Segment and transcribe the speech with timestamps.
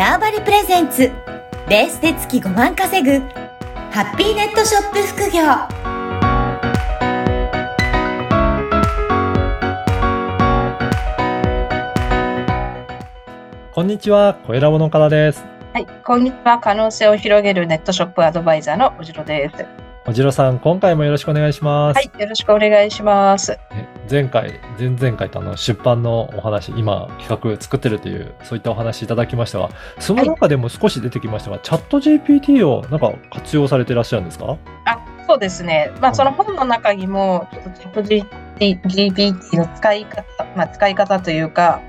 [0.00, 1.12] ターバリプレゼンツ
[1.68, 3.18] ベースで月5万稼ぐ
[3.90, 5.42] ハッピーネットショップ副業
[13.74, 15.44] こんにちは、小ラボの岡田です。
[15.74, 16.58] はい、こんにちは。
[16.60, 19.66] 可能性を広げるネットショップアドバイザーのおじろです。
[20.06, 21.98] おじろさん、今回もよろしくお願いします。
[21.98, 23.58] はい、よろしくお願いします。
[24.12, 34.56] ね前回、前々回とあの出版のお話、今企画作ってるという、そういったお話いただきましたが、その中でも少し出てきましたが、チャット GPT をなんか活用されていらっしゃるんですか？
[34.86, 35.92] あ、そうですね。
[36.00, 38.02] まあ、その本の中にも、ちょっとチャット
[38.88, 40.24] GPT の使い方、
[40.56, 41.80] まあ、使い方というか、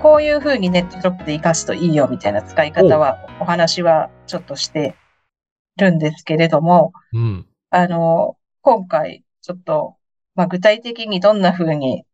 [0.00, 4.94] こういうふうにネットショップで活かすといいよみたいな使い方は、お話はちょっとして
[5.76, 7.46] るんですけれども、うん。
[7.70, 9.96] あの、今回、ちょっと、
[10.34, 12.04] まあ、具体的にどんなふうに、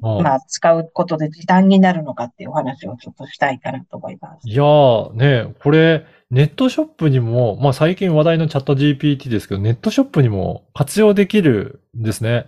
[0.00, 4.48] まあ、使うことで時短になるのかっていうお話をちょっとしたいかなと思います。
[4.48, 12.46] いやー、ね、これ、ネットショップにも、まあ最近話題のチャット GPT ですけど、ネットショップにも活用できるんですね。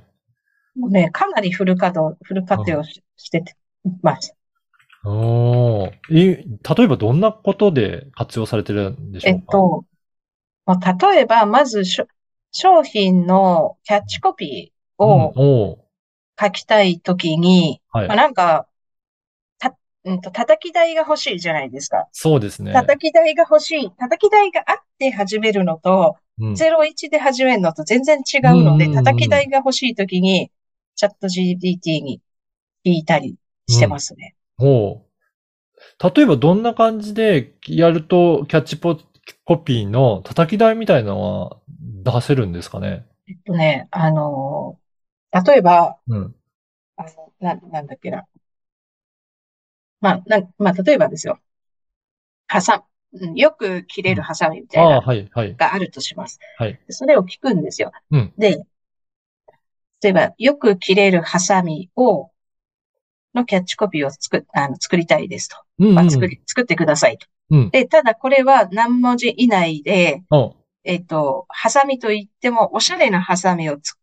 [0.74, 3.44] もうね、かなりフル稼働、フル活用しして
[4.02, 4.34] ます。
[5.04, 6.36] おーい
[6.76, 9.38] 例えばどんなことで活用されてるんでしょうか？
[9.38, 9.84] えっと、
[10.64, 11.84] まあ、例えば、まず
[12.50, 15.78] 商品のキャッチコピーうんを
[16.40, 18.66] 書きたいときに、はいまあ、なんか、
[19.58, 22.08] た、うんと、叩き台が欲しいじゃないですか。
[22.12, 22.72] そうですね。
[22.72, 23.90] 叩き台が欲しい。
[23.90, 30.50] 叩き台があって始めるのと、うん01で始めるのと全然違うので、うんうんうん叩き台が欲しいときに、
[30.94, 32.20] チャット GPT に
[32.84, 33.36] 聞いたり
[33.68, 34.34] してますね。
[34.58, 35.06] ほう。
[36.16, 38.98] 例えばどんな感じでやるとキャッチポ
[39.44, 41.56] コピーの叩き台みたいなのは
[42.04, 43.06] 出せるんですかね？
[43.28, 44.85] えっとね、あのー
[45.32, 46.34] 例えば、うん。
[46.96, 48.26] あの、な、なんだっけな。
[50.00, 51.38] まあ、な、まあ、例えばですよ。
[52.46, 52.86] ハサミ、う
[53.32, 55.56] んよく切れるハサミみたいな、はい、はい。
[55.56, 56.38] があるとします。
[56.58, 57.92] はいでそれを聞くんですよ。
[58.10, 58.66] うんで、
[60.02, 62.30] 例えば、よく切れるハサミを、
[63.34, 65.56] のキャッチコピーを作っ、あの、作りたいですと。
[65.78, 65.94] うん、うん。
[65.94, 67.26] まあ、作り、作ってくださいと。
[67.50, 67.70] うん。
[67.70, 70.54] で、ただこれは何文字以内で、お
[70.84, 73.94] えっと、ハサミといってもおしゃれなハサミをつ、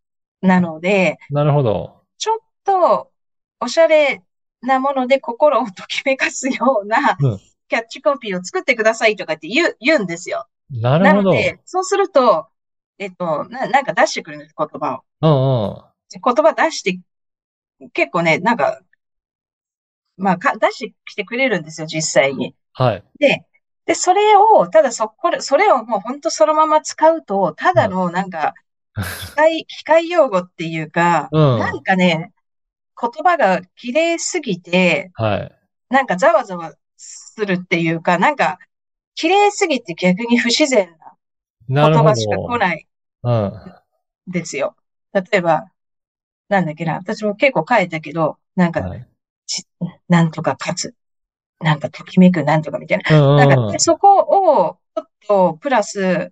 [0.44, 2.04] なので、なるほど。
[2.18, 3.12] ちょっと
[3.60, 4.22] おしゃれ
[4.62, 7.40] なもので心をときめかすようなうん
[7.70, 10.46] キャッチコピーを作ってくださいとかって言う、言うんですよ。
[10.70, 11.24] なるほど。
[11.24, 12.48] なので、そうすると、
[13.00, 15.04] えっと、な、なんか出してくるんです、言葉を。
[15.22, 15.84] うんうん。
[16.12, 17.00] 言葉出して、
[17.94, 18.80] 結構ね、なんか、
[20.18, 22.56] まあ、か、出してきてくれるんですよ、実際に。
[22.74, 23.04] はい。
[23.18, 23.44] で、
[23.86, 28.54] で、それを、ただそ、これ、それをもう本当そのまま使うと、ただのなんか、
[28.96, 32.32] 機械、 機械用語っていうか、うんなんかね、
[33.00, 35.52] 言葉が綺麗すぎて、はい。
[35.90, 38.60] なんかざわざわするっていうか、なんか、
[39.16, 40.96] 綺麗すぎて逆に不自然
[41.68, 42.88] な言葉しか来ない
[43.24, 43.34] うん。
[43.46, 43.62] ん
[44.28, 44.76] ですよ。
[45.14, 45.66] 例えば、
[46.50, 49.08] なんだっけな、私も結構書いたけど、なんか、はい。
[49.46, 49.66] ち
[50.08, 50.96] なんとか勝つ。
[51.60, 53.32] なんかときめくなんとかみたいな。
[53.32, 56.32] うんなんか、そこを、ちょっと、プラス、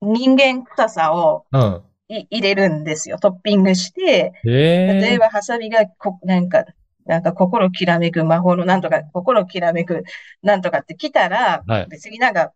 [0.00, 1.82] 人間臭さをうん。
[2.20, 3.18] い入れるんですよ。
[3.18, 6.64] トッピングして、ええ例えば、ハサミがこ、なんか、
[7.06, 10.04] なんか心きらめく魔法のなんとか、心きらめく
[10.42, 12.52] なんとかって来たら、はい別になんか、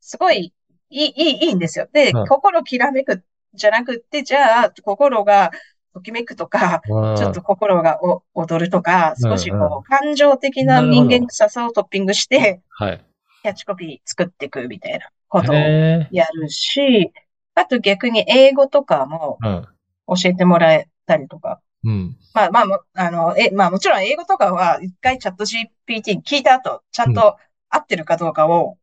[0.00, 0.52] すごい
[0.90, 1.88] いい、いい、いいんですよ。
[1.92, 3.22] で、うん心きらめく
[3.54, 5.50] じゃなくって、じゃあ、心が
[5.94, 13.04] ときめくとか、うんちょっと心がお踊るとか、少しうんうこう、感情的な人間臭さをトッピングして、はい。
[13.42, 17.12] キャッチコピー作っていくみたいなことをやるし、
[17.58, 19.66] あと逆に英語とかもうん。
[20.08, 22.16] 教えてもらえたりとか、うん。
[22.34, 27.36] まあまあも、あの、え、まあもちろん英語とかは一回チャット GPT に聞いた後、ちゃんと
[27.68, 28.78] 合ってるかどうかを、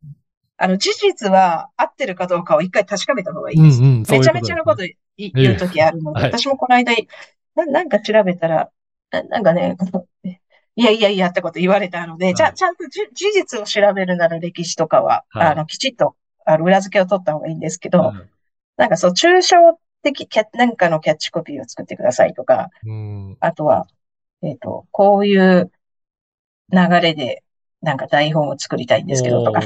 [0.58, 3.81] あの、事実は合ってるかどうかを一回確かめた方がいいです。
[3.81, 4.06] うんうん。
[4.06, 4.84] そういうめちゃめちゃなこと
[5.18, 6.94] 言うときあるので、はい私もこの間、
[7.56, 8.69] な、なんか調べたら、
[9.12, 9.78] ななんかね、
[10.75, 16.16] いやいやいやってこと言われたので、はいちゃんとじ事実を調べるなら歴史とかは、はいあの、きちっと、
[16.46, 18.20] あの、裏付けを取った方がいいんですけど、ね
[18.77, 23.37] なんかそう、抽象的キャ、なんかのキャッチコピーを作ってくださいとか、うん。
[23.39, 23.87] あとは、
[24.41, 25.72] えっと、こういう
[26.72, 27.43] 流れで、
[27.81, 29.61] なんか台本を作りたいんですけどとか。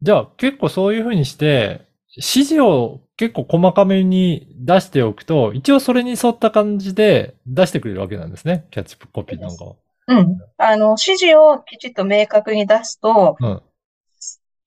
[0.00, 8.66] じゃあ結構そういうふうにして、指示を結構細かめに出しておくと、一応それに沿った感じで出してくれるわけなんですね。
[8.70, 9.74] キャッチコピーなんかは。
[10.06, 10.38] うん。
[10.56, 13.62] あの、指示をきちっと明確に出すと、うん。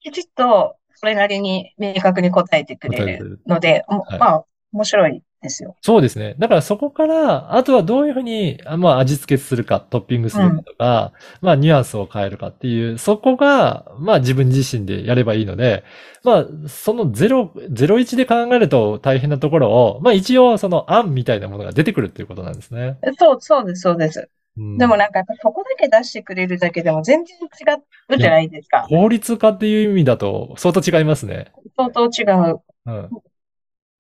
[0.02, 5.76] きちっとそれなりに明確に答えてくれるので、もはいまあ、面白いですよ。
[5.82, 6.36] そうですね。
[6.38, 11.12] だからそこから、あとはどういうふうに、あまあ味付けするか、トッピングするかとか、
[11.42, 15.84] まあニュアンスを変えるかっていう、そこが、まあ自分自身でやればいいので、
[16.24, 23.00] まあその0、01で考えると大変なところを、まあ一応その案みたいなものが出てくるっていうことなんですね。
[23.18, 24.30] そう、そうです、そうです。
[24.58, 28.86] うんでもなんかそこだけ出してくれるだけでも全然違うじゃないですか。
[28.90, 31.52] 効率化っていう意味だと相当違いますね。
[31.78, 32.62] 相当違う。
[32.86, 33.10] うん。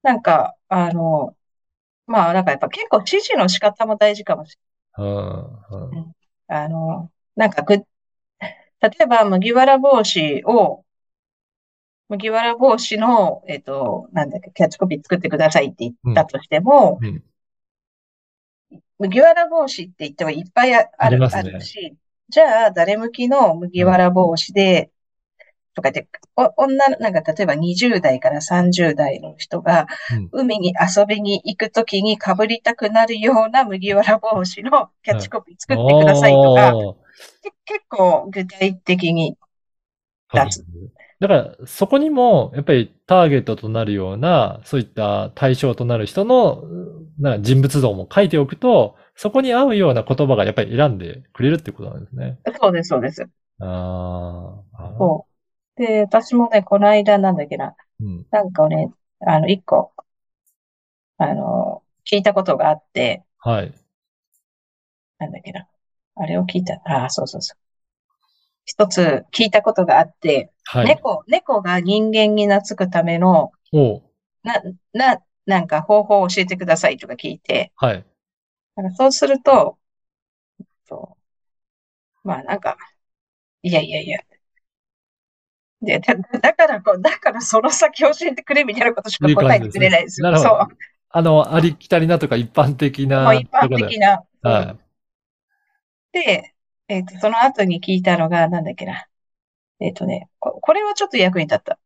[0.01, 1.36] なんか、あの、
[2.07, 4.57] まあなんかやっぱ結構指示の仕方も大事かもし
[4.98, 5.07] れうん。
[5.07, 6.06] うんない。
[6.48, 7.86] あの、なんかぐ、例
[9.01, 10.83] えば麦わら帽子を、
[12.09, 17.24] 麦わら帽子の、えっと、なんだっけ、キャッチコピー作ってくださいって言ったとしても、うん。
[19.01, 21.27] 麦わら帽子って言ってもいっぱいあある、ね。
[21.31, 21.95] あるし、
[22.30, 24.92] じゃあ誰向きの麦わら帽子で、
[25.74, 30.30] とか言って、お女の、なんか例えば20代から30代の人がうん。
[30.31, 36.74] 海に遊びに行くときに被りたくなるような麦わら帽子のキャッチコピー作ってくださいとか、
[37.65, 39.36] 結構具体的に
[40.33, 40.65] 出す。
[41.21, 46.63] だから、そこにも、やっぱりターゲットとなるような、そういった対象となる人の、
[47.21, 52.39] なんか人物像も書いておくと、そこに合うような言葉がやっぱり選んでくれるってことなんですね。
[52.59, 53.29] そうです、そうです。
[53.59, 54.97] あーあー。
[54.97, 55.27] そ
[55.77, 55.81] う。
[55.81, 58.25] で、私もね、この間なんだっけな、うん。
[58.31, 59.94] なんかをね、あの、一個、
[61.18, 63.73] あの、聞いたことがあって、はい。
[65.19, 65.68] なんだっけな。
[66.15, 66.81] あれを聞いた。
[66.85, 67.57] ああ、そうそうそう。
[68.65, 70.88] 一つ聞いたことがあって、はい。
[70.88, 73.51] 猫、猫が人間に懐くための、
[74.44, 74.62] な、
[74.94, 78.06] な、なんか方法を教えてくださいとか聞いて、はい。
[78.76, 79.78] なんかそうすると、
[80.88, 81.18] そ
[82.24, 82.78] うまあなんか、
[83.64, 84.20] いやいやいや。
[85.82, 90.28] で、だ、だからこう、だからその先教えてくれみたいなことしか答えてくれないですよ。
[90.28, 90.68] すねそう。
[91.10, 94.24] あの、ありきたりなとか一般的な一般的な。
[94.44, 94.78] は
[96.14, 96.54] で、
[96.88, 99.08] えっと、その後に聞いたのが、なんだっけな。
[99.80, 101.80] えっとね、ここれはちょっと役に立った。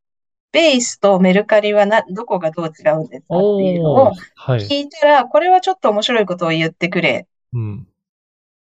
[0.56, 4.12] ベースとメルカリはな、どこがどう違うんですかっていうのを。
[4.48, 7.88] 聞いたら、これはちょっと面白いことを言ってくれうん。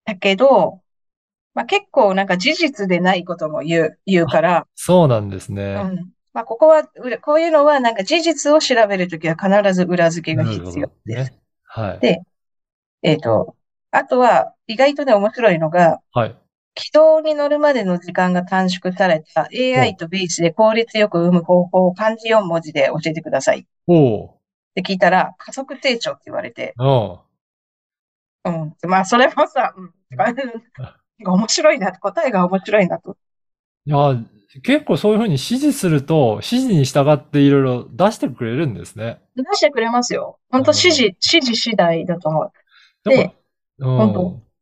[0.04, 0.81] たけど、
[1.54, 5.75] まあ、結構なんか事実でないことも言う、言うから、そうなんですうね。
[5.75, 6.10] ん。
[6.34, 6.88] まあ、ここは、う
[7.22, 11.31] こういうのはなんか事実を調べるときは必ず裏付けが必要どです。
[11.31, 11.38] ね。
[11.63, 12.00] はい。
[12.00, 12.22] で
[13.04, 13.56] えっと、
[13.92, 16.36] あとは、意外とね、面白いのが、はい。
[16.75, 24.29] 軌道に乗るまでの時間が短縮された AI とベースで効率よく生む方法を漢字4文字で教えてくださいっおう。
[24.75, 27.19] て聞いたら、加速成長って言われて、おう。
[28.45, 28.75] うん。
[28.89, 29.93] まあ、それもさ、うん。
[31.25, 33.17] 面白いな、答えが面白いなと。
[33.85, 34.17] いや、
[34.63, 39.21] 結構そういうふうに指示すると、指示に従っていろいろ出してくれるんですね。
[39.35, 40.39] 出してくれますよ。
[40.49, 42.51] 本当指示、指示次第だと思う。
[43.09, 43.33] でか、
[43.79, 44.52] うん本当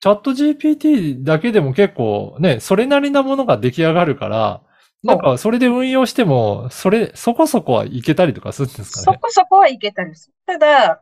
[0.00, 4.62] チャット GPT だけでも結構ね、それなりなものが出来上がるから、
[5.02, 9.04] なんかそれで運用しても、それ、そこそこはいけたりとかするんですかね？
[9.04, 10.34] そこそこはいけたりする。
[10.46, 11.00] ただ、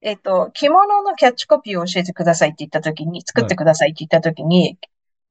[0.00, 4.78] えっと、着物のキャッチコピーを教えてくださいって言ったときに、作ってくださいって言ったときに、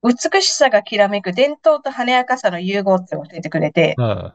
[0.03, 4.33] 美しさがきらめく伝統と華やかさの融合って教えてくれて、うん。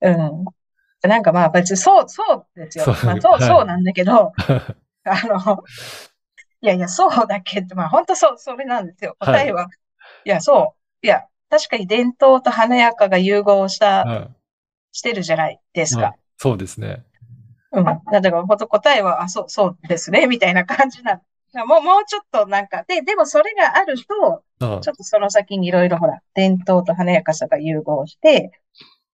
[0.00, 0.44] うん。
[1.08, 2.22] なんかまあ別にそう、そ
[2.54, 2.84] うですよ。
[2.84, 4.32] そうまあそう、はいそうなんだけど、
[5.04, 5.62] あの、
[6.62, 9.16] いやいや、そうだけど、まあ本当そう、それなんですよ。
[9.18, 9.68] 答えは、
[10.24, 11.06] いや、そう。
[11.06, 14.36] いや、確かに伝統と華やかが融合した、うん
[14.92, 16.14] してるじゃないですか。
[16.36, 17.02] そうですね。
[17.72, 17.84] うん。
[17.84, 21.20] だから本当答えは、あ、そう、そうですね、みたいな感じな
[21.54, 21.66] の。
[21.66, 28.52] もう、もうちょっとなんか、で、でもそれがあると、うんちょっとその先にいろいろほら、伝統と華やかさが融合して、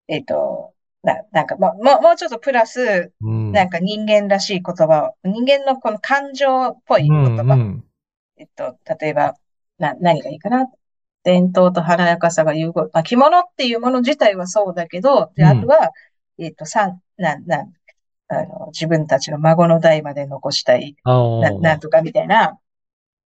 [0.08, 0.73] えっと、
[1.04, 3.52] な、なんかもう、もう、ちょっとプラス、うん。
[3.52, 7.54] なんか人間らしい言葉を、人間のこの感情っぽい言うん、う葉。
[7.54, 7.84] ん。
[8.36, 9.34] えっと、例えば、
[9.78, 10.66] な、何がいいかな？
[11.22, 12.90] 伝統と華やかさが融合。
[12.92, 15.90] まあ、着物っていうもの自体はそうだけど、で、うんあとは、
[16.38, 17.66] えっと、さん、な、な、
[18.28, 22.58] あの、自分たちの孫の代まで残したい、な、なんとかみたいな、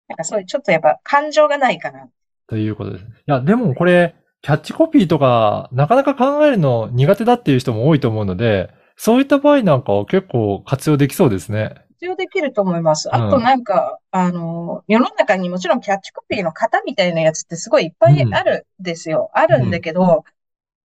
[0.07, 2.09] なんかそういうちょっとやっぱ感情がないかな。
[2.47, 3.05] ということです。
[3.05, 11.73] いや、でもこれ、キャッチコピーとか、なかなか考えるの苦手だっていう人も多いと思うので、そういった場合なんかは結構活用できそうですね。
[11.93, 13.09] 必要できると思います。
[13.11, 19.31] うんあとなんか、あの、世の中にもちろんキャッチコピーの型みたいなやつってすごいいっぱいあるんですよ。
[19.33, 20.23] あるんだけど、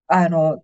[0.06, 0.62] あの、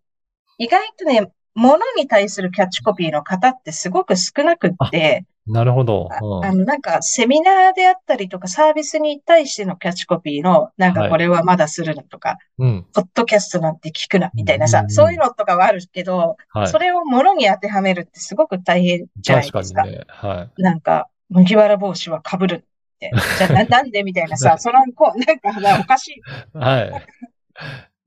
[0.57, 6.09] 意外とね、物に対するキャッチコピーの方ってすごく少なくって、なるほど。
[6.11, 12.69] あの、なんか、セミナーであったりとか、サービスに対してのキャッチコピーの、なんか、はいこれはまだするなとか、うん。
[12.69, 12.87] うん。
[12.93, 16.79] ポッドキャストなんて聞くな、みたいなさうん、そういうのとかはあるけど、はいそ。
[16.79, 19.61] れを物に当てはめるってすごく大変じゃないですか。
[19.61, 20.05] 確かにね。
[20.09, 23.13] はなんか、麦わら帽子は被るって。
[23.39, 26.15] じゃあ、ななんでみたいなさ、 その、こう、なんか、まあおかしい。
[26.19, 26.23] い。
[26.59, 26.91] はい。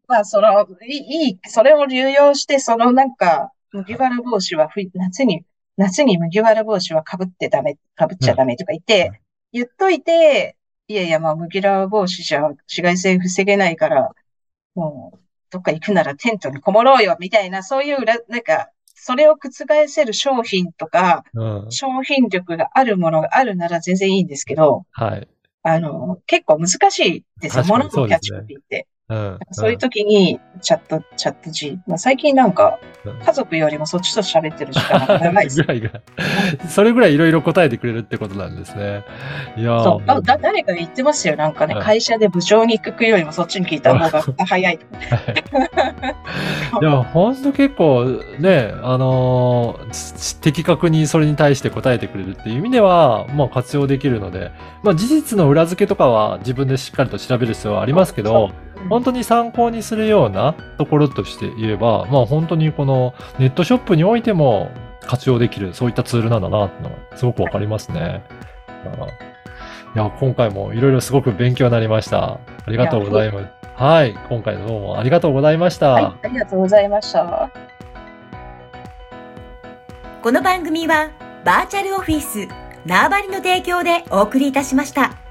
[0.09, 5.45] まあ、その、いい、それを流用して、そのなんか、麦わら帽子は冬、夏に、
[5.77, 9.21] 夏に麦わら帽子は被ってダメ、被っちゃダメとか言って、
[9.53, 14.09] 言っといて、いやいや、まあ、麦わら帽子じゃ紫外線防げないから、
[14.73, 15.19] もう、
[15.51, 21.71] どっか行くならテントにこもろうよ、みたいな、そういう裏、なんか、それを覆せる商品とか、うん。
[21.71, 25.27] 商品力があるものがあるなら全然いいんですけど、はい。
[25.61, 27.63] あの、結構難しいですよ。
[27.65, 28.87] 物のキャッチコピーって。
[29.09, 29.39] うん。
[29.51, 31.79] そういう時に、チャット、チャット G。
[31.87, 32.89] まあ、最近なんか、うん
[33.25, 35.67] 家族よりもそっちと喋ってる時間が長いです ぐ。
[35.67, 35.89] らいが。
[36.67, 39.03] それぐらいいろいろ答えてくれるってことなんですね。
[39.55, 40.03] いやーそう。
[40.05, 41.37] あだ、誰か言ってますよ。
[41.37, 44.79] なんかね、はい会社で部長に聞くよりもそっちに聞いた方が早 い。
[46.81, 48.05] いや、ほんと結構
[48.39, 54.51] ね、あのーち的確にそれに対して答えてくれるっていう意味では、まあ活用できるので、
[54.83, 58.51] まあ事実の裏付けとかは自分でしっかりと調べる必要はありますけど、
[58.87, 64.71] 本当に参考にするようなところとして言えば、まあ本当にこのネットショップにおいても
[65.01, 68.23] 活用できる、そういったツールなんだなっていうのがすごくわかりますね。
[69.95, 72.33] いや、今回もいろいろすごく勉強になりました。
[72.33, 73.47] ありがとうございます。
[73.75, 74.13] はい。
[74.29, 75.91] 今回どうもありがとうございました。
[75.91, 77.49] はい、ありがとうございました。
[80.21, 81.11] この番組は
[81.45, 82.47] バーチャルオフィス
[82.85, 85.28] 縄張りの提供でお送りいたしました。